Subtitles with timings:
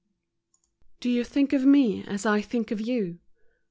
[0.99, 3.19] TYO you think of me as I think of you